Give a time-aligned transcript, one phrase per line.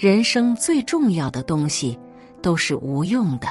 [0.00, 1.98] 人生最重要的东西
[2.40, 3.46] 都是无用的。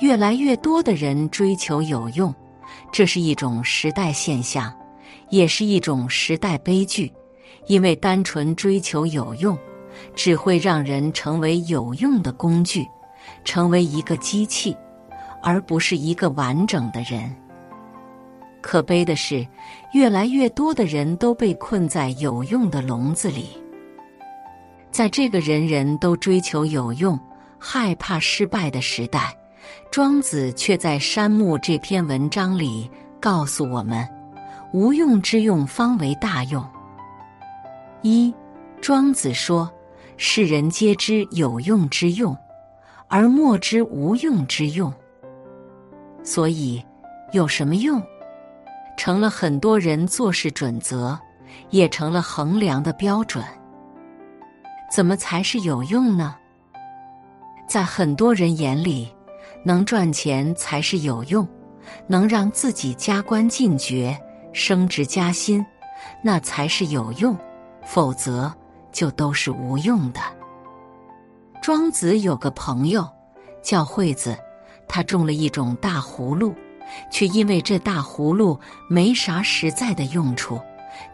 [0.00, 2.34] 越来越多的人追求有用，
[2.90, 4.74] 这是一种时代现象，
[5.28, 7.12] 也是一种时代悲剧。
[7.68, 9.56] 因为单纯追求有用，
[10.16, 12.84] 只会让人成为有用的工具，
[13.44, 14.76] 成为一个机器，
[15.44, 17.32] 而不是一个完整的人。
[18.60, 19.46] 可悲的是，
[19.92, 23.50] 越来越多的人都被困在有用的笼子里。
[24.90, 27.18] 在这个人人都追求有用、
[27.58, 29.36] 害怕失败的时代，
[29.90, 32.90] 庄子却在《山木》这篇文章里
[33.20, 34.06] 告诉我们：
[34.72, 36.64] 无用之用，方为大用。
[38.02, 38.34] 一，
[38.80, 39.70] 庄子说
[40.16, 42.36] ：“世人皆知有用之用，
[43.08, 44.92] 而莫知无用之用。”
[46.24, 46.84] 所以，
[47.32, 48.02] 有什么用，
[48.96, 51.18] 成了很多人做事准则，
[51.70, 53.44] 也成了衡量的标准。
[54.90, 56.34] 怎么才是有用呢？
[57.68, 59.08] 在很多人眼里，
[59.64, 61.46] 能赚钱才是有用，
[62.08, 64.20] 能让自己加官进爵、
[64.52, 65.64] 升职加薪，
[66.24, 67.36] 那才是有用。
[67.82, 68.52] 否则，
[68.92, 70.20] 就都是无用的。
[71.62, 73.08] 庄子有个朋友
[73.62, 74.36] 叫惠子，
[74.88, 76.54] 他种了一种大葫芦，
[77.10, 80.60] 却因为这大葫芦没啥实在的用处，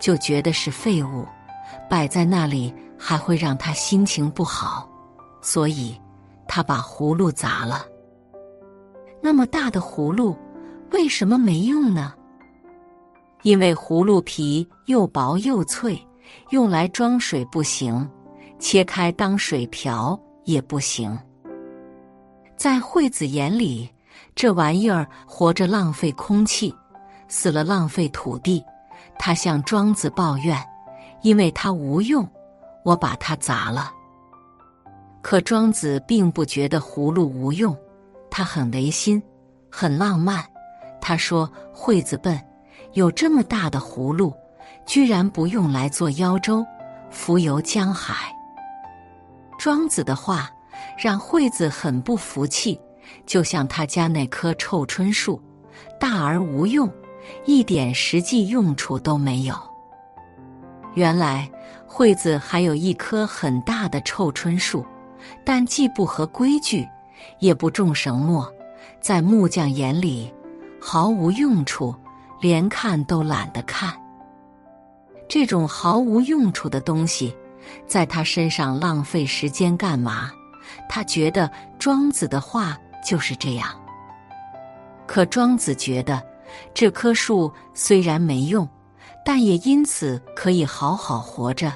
[0.01, 1.27] 就觉得是废物，
[1.89, 4.89] 摆在那里还会让他心情不好，
[5.41, 6.01] 所以
[6.49, 7.87] 他把葫芦砸了。
[9.21, 10.37] 那么大的葫芦，
[10.93, 12.13] 为什么没用呢？
[13.43, 16.01] 因为葫芦皮又薄又脆。
[16.51, 18.09] 用来装水不行，
[18.59, 21.17] 切开当水瓢也不行。
[22.57, 23.89] 在惠子眼里，
[24.35, 26.75] 这玩意儿活着浪费空气，
[27.29, 28.61] 死了浪费土地。
[29.21, 30.61] 他向庄子抱怨，
[31.23, 32.29] 因为它无用，
[32.87, 33.93] 我把它砸了。
[35.21, 37.77] 可庄子并不觉得葫芦无用，
[38.31, 39.21] 他很违心，
[39.69, 40.45] 很浪漫。
[41.01, 42.41] 他说：“惠子笨，
[42.93, 44.33] 有这么大的葫芦。”
[44.87, 46.65] 居然不用来做腰舟，
[47.11, 48.33] 浮游江海。
[49.59, 50.49] 庄子的话
[50.97, 52.81] 让惠子很不服气，
[53.27, 55.43] 就像他家那棵臭椿树，
[55.99, 56.89] 大而无用，
[57.47, 59.57] 一点实际用处都没有。
[60.97, 61.49] 原来
[61.87, 64.85] 惠子还有一棵很大的臭椿树，
[65.45, 66.89] 但既不合规矩，
[67.39, 68.51] 也不种绳墨，
[68.99, 70.33] 在木匠眼里
[70.81, 71.95] 毫无用处，
[72.41, 73.93] 连看都懒得看。
[75.29, 77.37] 这种毫无用处的东西，
[77.87, 80.31] 在他身上浪费时间干嘛？
[80.89, 82.75] 他觉得庄子的话
[83.05, 83.69] 就是这样。
[85.07, 86.23] 可庄子觉得，
[86.73, 88.67] 这棵树虽然没用，
[89.27, 91.73] 但也因此可以好好活着，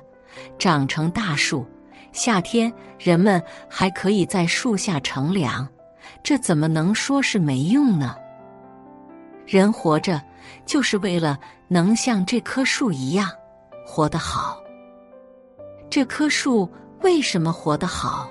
[0.57, 1.67] 长成大树。
[2.13, 5.67] 夏天人们还可以在树下乘凉，
[6.23, 8.15] 这怎么能说是没用呢？
[9.49, 10.23] 人活着
[10.65, 13.29] 就是为了能像这棵树一样。
[13.85, 14.63] 活得好，
[15.91, 18.31] 这棵树为什么活得好？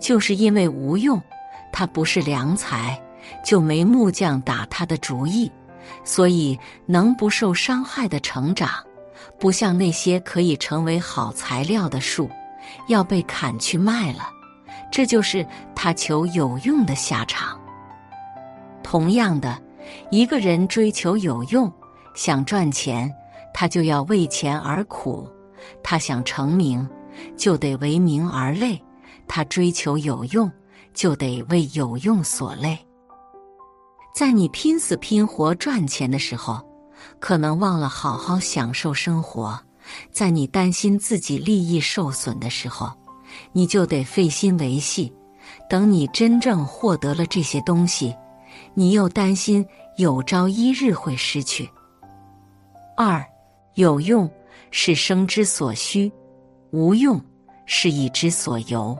[0.00, 1.22] 就是因为无用，
[1.72, 3.00] 它不是良材，
[3.44, 5.48] 就没木匠打它的主意，
[6.04, 8.70] 所以能不受伤害的成长，
[9.38, 12.30] 不像那些可以成为好材料的树，
[12.88, 14.30] 要被砍去卖了。
[14.90, 17.60] 这就是他求有用的下场。
[18.82, 19.60] 同样的，
[20.10, 21.72] 一个人追求有用，
[22.14, 23.12] 想赚钱。
[23.58, 25.26] 他就要为钱而苦，
[25.82, 26.86] 他想成名，
[27.38, 28.78] 就得为名而累；
[29.26, 30.52] 他追求有用，
[30.92, 32.78] 就得为有用所累。
[34.16, 36.58] 在你拼死拼活赚钱的时候，
[37.20, 39.54] 可能忘了好好享受生活；
[40.10, 42.90] 在你担心自己利益受损的时候，
[43.52, 45.12] 你就得费心维系。
[45.68, 48.16] 等你真正获得了这些东西，
[48.72, 49.62] 你又担心
[49.98, 51.68] 有朝一日会失去。
[52.96, 53.22] 二。
[53.74, 54.26] 有用
[54.70, 56.10] 是生之所需，
[56.70, 57.22] 无用
[57.66, 58.96] 是意之所由。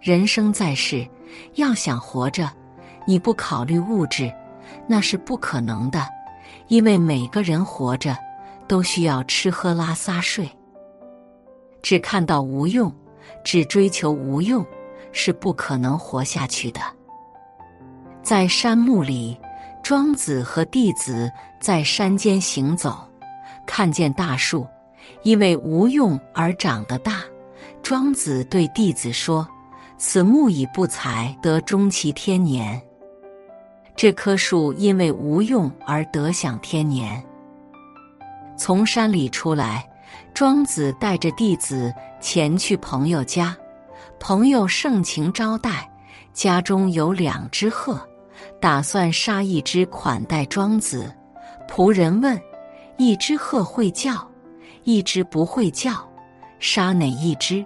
[0.00, 1.08] 人生在世，
[1.54, 2.50] 要想活着，
[3.06, 4.32] 你不考虑物质，
[4.86, 6.06] 那是不可能的。
[6.68, 8.16] 因为每个人活着
[8.66, 10.48] 都需要吃喝拉撒睡。
[11.82, 12.92] 只看到无用，
[13.44, 14.64] 只追求无用，
[15.12, 16.80] 是不可能活下去的。
[18.22, 19.36] 在山木里，
[19.82, 22.96] 庄子和弟子在山间行走。
[23.66, 24.66] 看见大树，
[25.22, 27.20] 因为无用而长得大。
[27.82, 29.46] 庄子对弟子说
[29.98, 32.80] ：“此木已不才，得终其天年。”
[33.94, 37.22] 这棵树因为无用而得享天年。
[38.56, 39.88] 从山里出来，
[40.34, 43.56] 庄子带着弟子前去朋友家，
[44.18, 45.90] 朋友盛情招待，
[46.32, 48.00] 家中有两只鹤，
[48.60, 51.12] 打算杀一只款待庄子。
[51.68, 52.40] 仆人问
[52.98, 54.26] ：“一只鹤会叫，
[54.84, 55.92] 一只不会叫，
[56.58, 57.64] 杀哪一只？”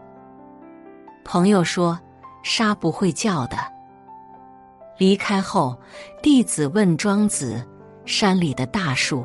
[1.24, 1.98] 朋友说
[2.42, 3.56] ：“杀不会叫的。”
[4.98, 5.76] 离开后，
[6.22, 7.62] 弟子问庄子
[8.06, 9.24] ：“山里的大树，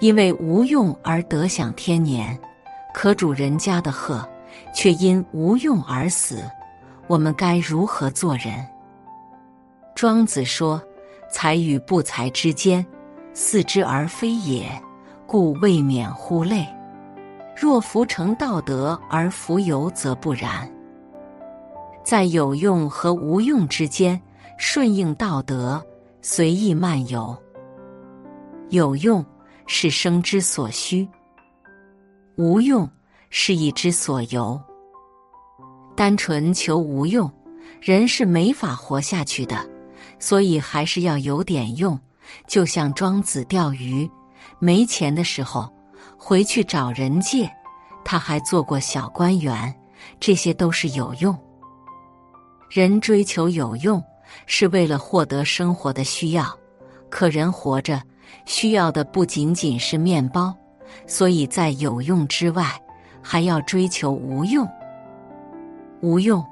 [0.00, 2.38] 因为无用而得享天年。”
[2.94, 4.24] 可主人家的鹤，
[4.72, 6.44] 却因无用而死，
[7.08, 8.64] 我们该如何做人？
[9.96, 10.80] 庄子说
[11.28, 12.84] ：“才与不才之间，
[13.32, 14.68] 似之而非也，
[15.26, 16.66] 故未免乎类。
[17.56, 20.70] 若弗成道德而弗有，则不然。
[22.04, 24.20] 在有用和无用之间，
[24.66, 25.84] 顺应道德，
[26.22, 27.36] 随意漫游。
[28.70, 29.22] 有用
[29.66, 31.06] 是生之所需。”
[32.36, 32.88] 无用
[33.28, 34.58] 是一之所由，
[35.94, 37.30] 单纯求无用，
[37.78, 39.68] 人是没法活下去的。
[40.18, 42.00] 所以还是要有点用。
[42.48, 44.10] 就像庄子钓鱼，
[44.58, 45.70] 没钱的时候
[46.16, 47.46] 回去找人借，
[48.02, 49.72] 他还做过小官员，
[50.18, 51.38] 这些都是有用。
[52.70, 54.02] 人追求有用，
[54.46, 56.46] 是为了获得生活的需要。
[57.10, 58.02] 可人活着
[58.44, 60.54] 需要的不仅仅是面包。
[61.06, 62.70] 所以在有用之外，
[63.20, 64.68] 还要追求无用。
[66.00, 66.44] 无用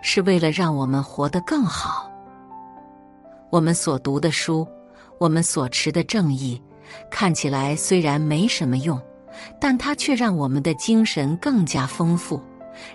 [0.00, 2.10] 是为了让我们活得更好。
[3.50, 4.66] 我们所读的书，
[5.18, 6.62] 我们所持的正义，
[7.10, 8.98] 看起来虽然没什么用，
[9.60, 12.40] 但它却让我们的精神更加丰富，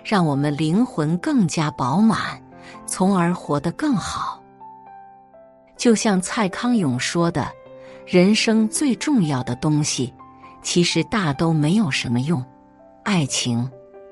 [0.02, 2.42] 让我们灵魂更加饱满，
[2.86, 4.42] 从而活得更好。
[5.76, 7.48] 就像蔡康永说的
[8.06, 10.12] ：“人生最重要的东西。”
[10.62, 12.44] 其实大都没有什么用，
[13.04, 13.70] 爱情、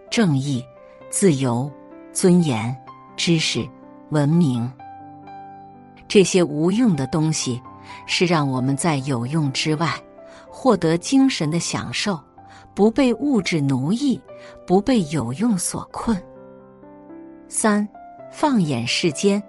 [0.09, 0.65] 正义、
[1.11, 1.69] 自由、
[2.13, 2.73] 尊严、
[3.17, 3.69] 知识、
[4.11, 4.71] 文明，
[6.07, 7.61] 这些无用的东西，
[8.07, 10.01] 是让我们在有用之外，
[10.49, 12.21] 获得精神的享受，
[12.73, 14.21] 不被物质奴役，
[14.65, 16.17] 不被有用所困。
[17.49, 17.89] 三，
[18.37, 19.41] 放眼世间，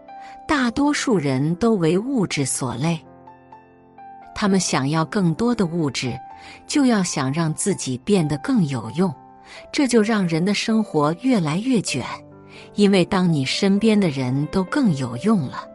[0.48, 3.00] 大多数人都为物质所累，
[4.36, 6.16] 他们想要更多的物质。
[6.68, 9.12] 就要想让自己变得更有用，
[9.72, 12.06] 这就让人的生活越来越卷。
[12.76, 15.68] 因为当你身边的人都更有用了，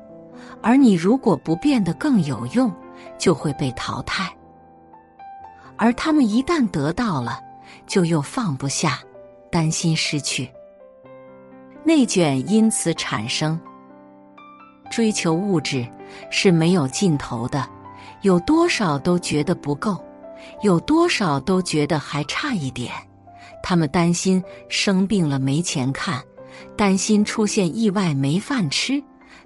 [0.63, 2.73] 而你如果不变得更有用，
[3.19, 4.33] 就会被淘汰。
[5.77, 7.41] 而他们一旦得到了，
[7.89, 9.01] 就又放不下，
[9.51, 10.49] 担心失去，
[11.85, 13.59] 内卷因此产生。
[14.91, 15.87] 追求物质
[16.31, 17.69] 是没有尽头的，
[18.23, 19.97] 有多少都觉得不够。
[20.63, 22.91] 有多少都觉得还差一点，
[23.63, 26.23] 他们担心生病了没钱看，
[26.77, 29.03] 担心出现意外没饭吃。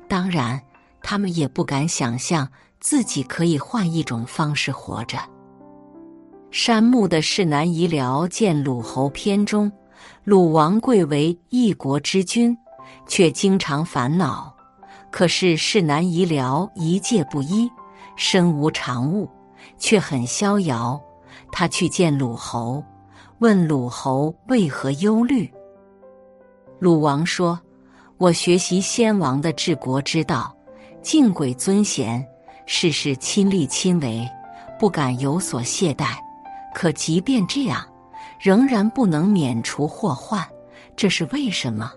[0.09, 0.61] 当然，
[1.03, 2.49] 他们也不敢想象
[2.79, 5.19] 自己可以换一种方式活着。
[6.53, 9.71] 山木的世南夷辽见鲁侯篇中，
[10.25, 12.57] 鲁王贵为一国之君，
[13.07, 14.55] 却经常烦恼。
[15.11, 17.71] 可是世南夷辽一介不一，
[18.17, 19.29] 身无长物。
[19.79, 21.01] 却很逍遥。
[21.51, 22.83] 他去见鲁侯，
[23.39, 25.51] 问鲁侯为何忧虑。
[26.79, 27.59] 鲁王说
[28.19, 30.55] ：“我学习先王的治国之道，
[31.03, 32.25] 敬鬼尊贤，
[32.67, 34.29] 事事亲力亲为，
[34.79, 36.09] 不敢有所懈怠。
[36.75, 37.85] 可即便这样，
[38.45, 40.47] 仍然不能免除祸患，
[40.95, 41.91] 这是为什么？”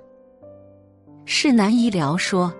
[1.27, 2.53] 世南医疗说：“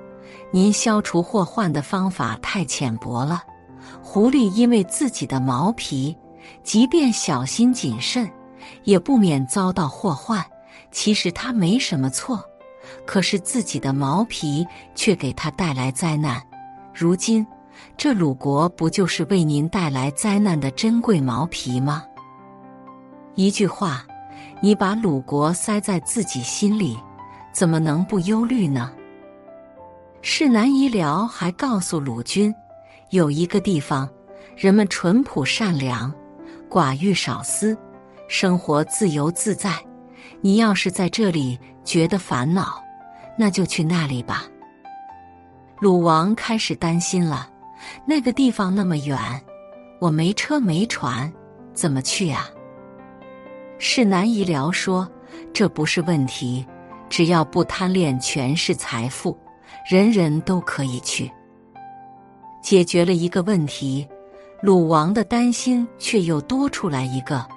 [0.51, 3.41] 您消除祸患的方法太浅薄了。”
[4.03, 6.13] 狐狸因为自己的毛皮，
[6.63, 8.29] 即便小心谨慎，
[8.83, 10.45] 也不免遭到祸患。
[10.91, 12.43] 其实它没什么错，
[13.05, 16.41] 可是自己的毛皮却给他带来灾难。
[16.93, 17.47] 如今，
[17.95, 22.03] 这鲁国不就是为您带来灾难的珍贵毛皮吗？
[23.37, 24.03] 一句话，
[24.61, 26.97] 你把鲁国塞在自己心里，
[27.53, 28.91] 怎么能不忧虑呢？
[30.23, 32.53] 世南医疗还告诉鲁君。
[33.11, 34.09] 有一个地方，
[34.55, 36.11] 人们淳朴善良，
[36.67, 37.77] 寡欲少思，
[38.27, 39.71] 生活自由自在。
[40.41, 42.83] 你要是在这里觉得烦恼，
[43.37, 44.45] 那就去那里吧。
[45.79, 47.47] 鲁王开始担心了，
[48.03, 49.19] 那个地方那么远，
[50.01, 51.31] 我没车没船，
[51.75, 52.49] 怎么去呀？
[53.79, 55.07] 世南医疗说
[55.53, 56.65] ：“这不是问题，
[57.09, 59.37] 只要不贪恋权势财富，
[59.87, 61.31] 人人都可以去。”
[62.59, 64.07] 解决了一个问题，
[64.61, 67.47] 鲁王的担心却又多出来一个：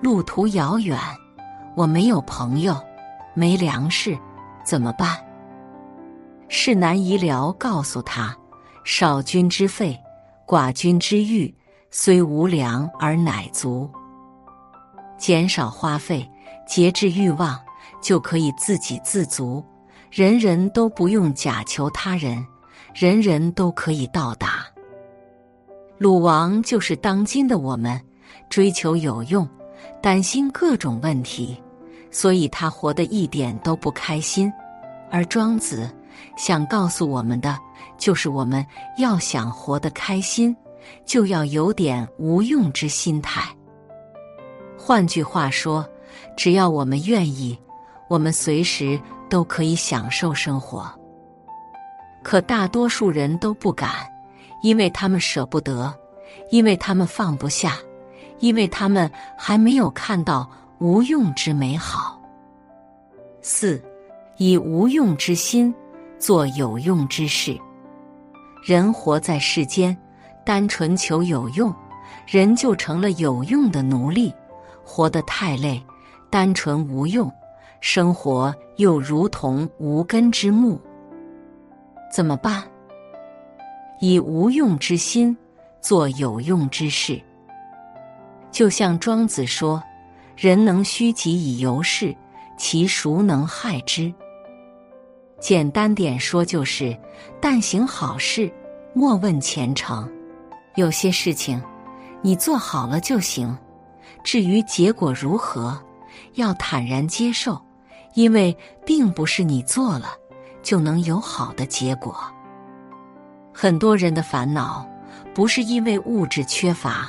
[0.00, 0.98] 路途遥远，
[1.76, 2.74] 我没有朋友，
[3.34, 4.18] 没粮食，
[4.64, 5.18] 怎么办？
[6.48, 8.34] 世南医疗告诉他：
[8.82, 9.98] 少君之费，
[10.46, 11.54] 寡君之欲，
[11.90, 13.90] 虽无粮而乃足。
[15.18, 16.28] 减少花费，
[16.66, 17.58] 节制欲望，
[18.00, 19.64] 就可以自给自足。
[20.10, 22.44] 人人都不用假求他人，
[22.94, 24.64] 人人都可以到达。
[25.98, 28.00] 鲁王就是当今的我们，
[28.50, 29.48] 追求有用，
[30.02, 31.56] 担心各种问题，
[32.10, 34.52] 所以他活得一点都不开心。
[35.10, 35.90] 而庄子
[36.36, 37.58] 想告诉我们的，
[37.96, 38.64] 就是我们
[38.98, 40.54] 要想活得开心，
[41.06, 43.55] 就要有点无用之心态。
[44.86, 45.84] 换句话说，
[46.36, 47.58] 只要我们愿意，
[48.08, 48.96] 我们随时
[49.28, 50.88] 都可以享受生活。
[52.22, 53.90] 可大多数人都不敢。
[54.62, 55.92] 因为他们舍不得，
[56.50, 57.76] 因为他们放不下，
[58.38, 62.20] 因为他们还没有看到无用之美好。
[63.42, 63.82] 四，
[64.36, 65.74] 以无用之心
[66.16, 67.58] 做有用之事。
[68.64, 69.96] 人活在世间，
[70.44, 71.74] 单纯求有用，
[72.24, 74.32] 人就成了有用的奴隶，
[74.86, 75.82] 活得太累，
[76.30, 77.30] 单纯无用，
[77.80, 80.80] 生活又如同无根之木。
[82.10, 82.62] 怎么办？
[84.00, 85.36] 以无用之心
[85.80, 87.20] 做有用之事，
[88.52, 89.82] 就像庄子说
[90.36, 92.14] ：“人能虚己以游世，
[92.56, 94.12] 其孰能害之？”
[95.40, 96.96] 简单点说，就是
[97.40, 98.50] 但行好事，
[98.94, 100.08] 莫问前程。
[100.76, 101.62] 有些事情
[102.22, 103.56] 你做好了就行，
[104.26, 105.80] 至于结果如何，
[106.34, 107.56] 要坦然接受，
[108.14, 108.54] 因为
[108.84, 110.08] 并不是你做了
[110.64, 112.12] 就能有好的结果。
[113.54, 114.84] 很多人的烦恼，
[115.32, 117.08] 不是因为物质缺乏，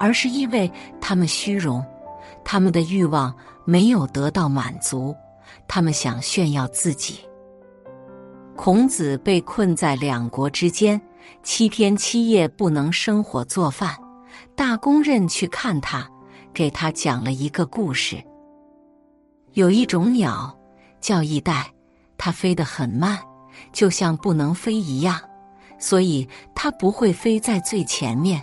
[0.00, 1.84] 而是因为他们虚荣，
[2.42, 3.32] 他们的欲望
[3.66, 5.14] 没有得到满足，
[5.68, 7.20] 他们想炫耀自己。
[8.56, 10.98] 孔子被困在两国之间，
[11.42, 13.94] 七天七夜不能生火做饭。
[14.56, 16.08] 大公认去看他，
[16.52, 18.22] 给他讲了一个故事。
[19.52, 20.56] 有一种鸟
[21.00, 21.72] 叫翼带，
[22.16, 23.18] 它飞得很慢，
[23.72, 25.20] 就像不能飞一样。
[25.78, 28.42] 所以它不会飞在最前面，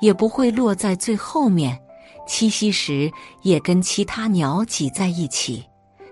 [0.00, 1.80] 也不会落在最后面。
[2.28, 3.10] 栖息时
[3.42, 5.64] 也跟其他鸟挤在一起，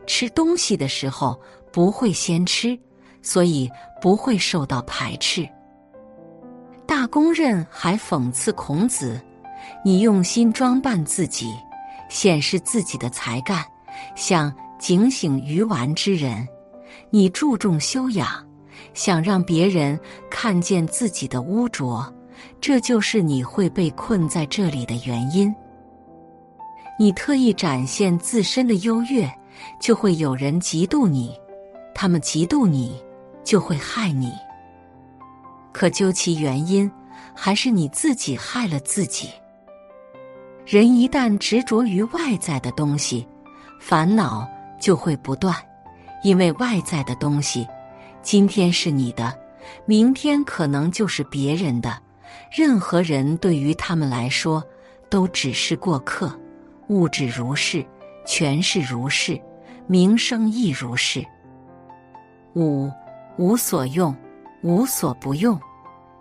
[0.07, 1.39] 吃东西的时候
[1.73, 2.79] 不会先吃，
[3.21, 3.69] 所以
[4.01, 5.49] 不会受到排斥。
[6.87, 9.21] 大公认还讽刺孔子
[9.85, 11.55] ：“你用心装扮自己，
[12.09, 13.65] 显示自己的才干，
[14.15, 16.47] 像警醒愚顽之人；
[17.11, 18.29] 你注重修养。”
[18.93, 19.99] 想让别人
[20.31, 22.13] 看见自己的污浊，
[22.61, 25.53] 这就是你会被困在这里的原因。
[26.97, 29.29] 你特意展现自身的优越，
[29.81, 31.35] 就会有人嫉妒你，
[31.93, 33.03] 他们嫉妒你，
[33.43, 34.33] 就会害你。
[35.73, 36.89] 可究其原因，
[37.35, 39.29] 还是你自己害了自己。
[40.67, 43.27] 人一旦执着于外在的东西，
[43.79, 44.49] 烦恼
[44.81, 45.55] 就会不断，
[46.23, 47.67] 因为外在的东西。
[48.23, 49.37] 今天是你的，
[49.85, 51.99] 明天可能就是别人的。
[52.51, 54.65] 任何人对于他们来说，
[55.11, 56.33] 都只是过客。
[56.89, 57.85] 物质如是，
[58.25, 59.39] 权势如是，
[59.87, 61.23] 名声亦如是。
[62.55, 62.91] 五
[63.37, 64.17] 无所用，
[64.63, 65.61] 无所不用。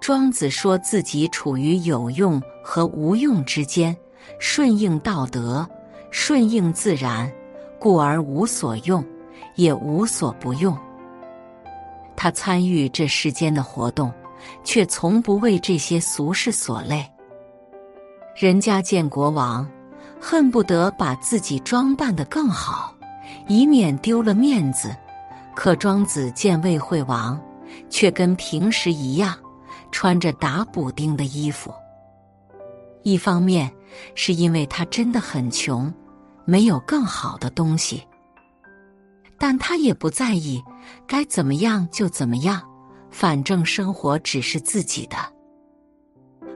[0.02, 3.96] 庄子说自己处于有用和无用之间，
[4.40, 5.68] 顺应道德，
[6.12, 7.32] 顺应自然，
[7.80, 9.04] 故而无所用，
[9.56, 10.78] 也无所不用。
[12.16, 14.12] 他参与这世间的活动，
[14.64, 17.06] 却从不为这些俗事所累。
[18.36, 19.68] 人家见国王，
[20.20, 22.96] 恨不得把自己装扮得更好，
[23.48, 24.90] 以免丢了面子；
[25.56, 27.40] 可庄子见魏惠王，
[27.90, 29.36] 却跟平时一样，
[29.92, 31.74] 穿着打补丁的衣服。
[33.04, 33.72] 一方面
[34.16, 35.94] 是因为他真的很穷，
[36.46, 38.04] 没有更好的东西。
[39.38, 40.64] 但他也不在意，
[41.06, 42.62] 该怎么样就怎么样，
[43.12, 45.18] 反正生活只是自己的。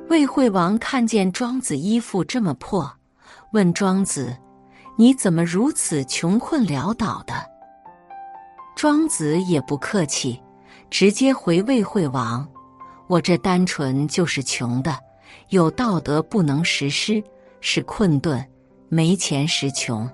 [0.09, 2.89] 魏惠王看见庄子衣服这么破，
[3.51, 4.35] 问庄子
[4.97, 7.33] ：“你怎么如此穷困潦倒的？”
[8.73, 10.41] 庄子也不客气，
[10.89, 12.47] 直接回魏惠王
[13.07, 14.97] ：“我这单纯就是穷的，
[15.49, 17.23] 有道德不能实施，
[17.61, 18.45] 是困顿，
[18.89, 20.09] 没钱时穷。”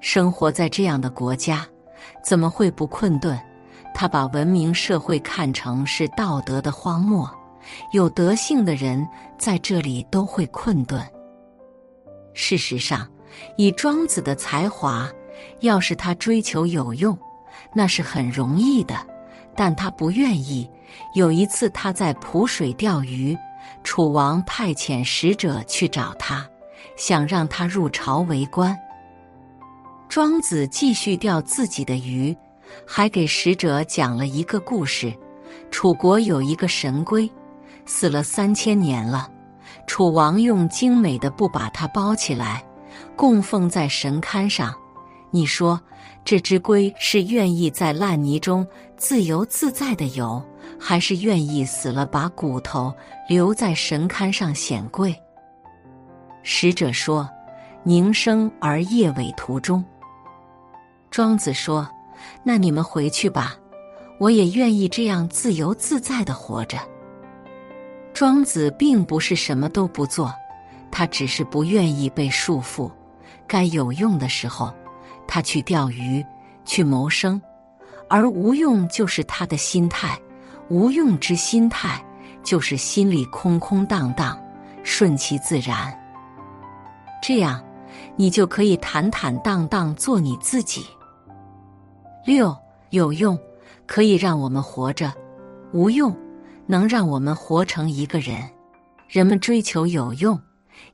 [0.00, 1.66] 生活在这样的国家，
[2.24, 3.38] 怎么会不困顿？
[3.94, 7.28] 他把文明社会看成是道德的荒漠，
[7.92, 11.04] 有德性的人在这里都会困顿。
[12.32, 13.08] 事实上，
[13.56, 15.10] 以庄子的才华，
[15.60, 17.18] 要是他追求有用，
[17.74, 18.94] 那是很容易的。
[19.56, 20.70] 但他不愿意。
[21.14, 23.36] 有一次，他在蒲水钓鱼，
[23.84, 26.46] 楚王派遣使者去找他，
[26.96, 28.76] 想让他入朝为官。
[30.08, 32.36] 庄子继续钓自己的鱼，
[32.86, 35.12] 还给使者讲了一个故事：
[35.70, 37.30] 楚国有一个神龟，
[37.86, 39.30] 死了三千年了。
[39.86, 42.64] 楚王用精美的布把它包起来，
[43.16, 44.74] 供奉在神龛上。
[45.30, 45.78] 你说，
[46.24, 50.42] 这只龟是愿意在烂泥中自由自在的游，
[50.78, 52.94] 还是愿意死了把骨头
[53.28, 55.14] 留在神龛上显贵？
[56.42, 57.28] 使者说
[57.82, 59.84] ：“宁生而夜尾途中。”
[61.10, 61.88] 庄子说
[62.42, 63.56] ：“那你们回去吧，
[64.18, 66.78] 我也愿意这样自由自在的活着。”
[68.14, 70.34] 庄子并不是什么都不做，
[70.90, 72.90] 他只是不愿意被束缚。
[73.46, 74.72] 该有用的时候，
[75.26, 76.24] 他去钓鱼，
[76.64, 77.40] 去谋生；
[78.08, 80.18] 而无用就是他的心态。
[80.70, 82.04] 无用之心态，
[82.42, 84.38] 就是心里空空荡荡，
[84.82, 85.96] 顺其自然。
[87.22, 87.62] 这样，
[88.16, 90.84] 你就可以坦坦荡荡做你自己。
[92.24, 92.54] 六
[92.90, 93.38] 有用，
[93.86, 95.10] 可以让我们活着；
[95.72, 96.14] 无用。
[96.70, 98.38] 能让我们活成一个人。
[99.08, 100.38] 人们追求有用，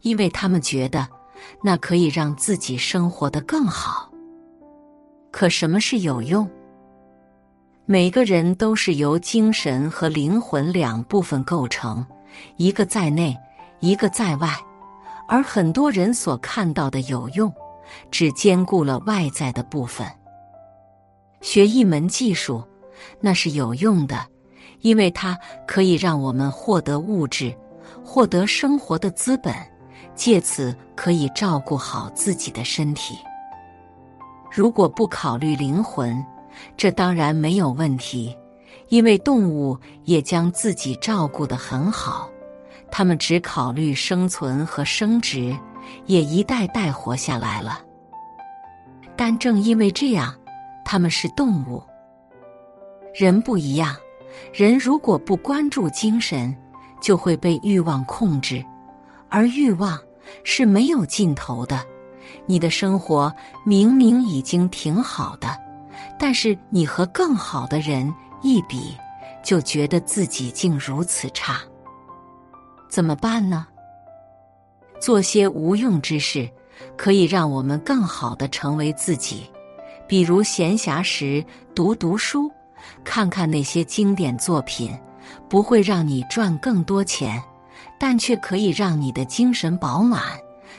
[0.02, 1.08] 因为他们觉得
[1.64, 4.08] 那可以让自己生活的更好。
[5.32, 6.48] 可什么是有用？
[7.86, 12.04] 每个人都是由精神和灵魂两部分构成，
[12.56, 13.36] 一个在内，
[13.80, 14.48] 一个在外。
[15.28, 17.52] 而很多人所看到的有用，
[18.10, 20.06] 只兼顾了外在的部分。
[21.42, 22.66] 学一门技术，
[23.20, 24.18] 那是有用的。
[24.80, 27.54] 因为它可以让我们获得物质，
[28.02, 29.54] 获得生活的资本，
[30.14, 33.14] 借此可以照顾好自己的身体。
[34.50, 36.22] 如果不考虑灵魂，
[36.76, 38.36] 这当然没有问题，
[38.88, 42.30] 因为动物也将自己照顾得很好，
[42.90, 45.56] 它们只考虑生存和生殖，
[46.06, 47.80] 也一代代活下来了。
[49.16, 50.34] 但正因为这样，
[50.84, 51.82] 它们是动物，
[53.14, 53.96] 人不一样。
[54.52, 56.54] 人如果不关注精神，
[57.00, 58.64] 就会被欲望控制，
[59.28, 59.96] 而欲望
[60.42, 61.80] 是没有尽头的。
[62.46, 63.32] 你的生活
[63.64, 65.48] 明明已经挺好的，
[66.18, 68.96] 但是你和更好的人一比，
[69.42, 71.60] 就觉得自己竟如此差。
[72.88, 73.66] 怎么办呢？
[75.00, 76.48] 做些无用之事，
[76.96, 79.50] 可以让我们更好的成为自己，
[80.06, 82.50] 比如闲暇时读读书。
[83.02, 84.96] 看看那些经典作品，
[85.48, 87.42] 不会让你赚更多钱，
[87.98, 90.20] 但却可以让你的精神饱满，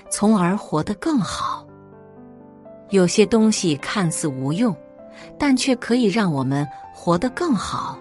[0.10, 1.65] 从而活得更好。
[2.91, 4.76] 有些东西看似无用，
[5.38, 7.97] 但却可以让我们活得更好。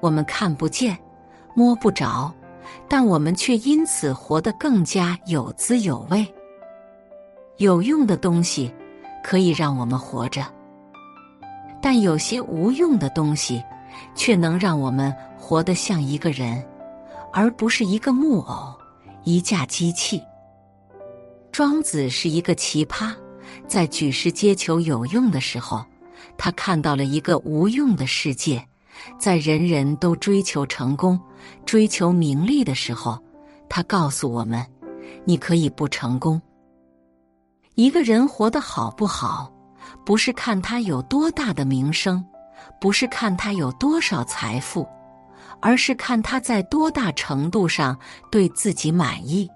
[0.00, 0.96] 我们看不见、
[1.54, 2.32] 摸不着，
[2.88, 6.26] 但我们却因此活得更加有滋有味。
[7.58, 8.72] 有用的东西
[9.22, 10.46] 可以让我们活着。
[11.82, 13.62] 但有些无用的东西，
[14.14, 16.62] 却能让我们活得像一个人，
[17.32, 18.74] 而不是一个木偶、
[19.24, 20.22] 一架机器。
[21.52, 23.12] 庄子是一个奇葩，
[23.66, 25.84] 在举世皆求有用的时候，
[26.36, 28.60] 他看到了一个无用的世界；
[29.18, 31.20] 在人人都追求成功、
[31.64, 33.18] 追求名利的时候，
[33.68, 34.64] 他告诉我们：
[35.24, 36.40] 你可以不成功。
[37.74, 39.52] 一个人活得好不好？
[40.04, 42.24] 不是看他有多大的名声，
[42.80, 44.86] 不是看他有多少财富，
[45.60, 47.98] 而是看他在多大程度上
[48.30, 49.50] 对自己满意。